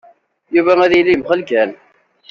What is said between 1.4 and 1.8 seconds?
kan!